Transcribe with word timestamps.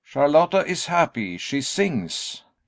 Charlotta 0.03 0.65
is 0.65 0.87
happy; 0.87 1.37
she 1.37 1.61
sings! 1.61 2.41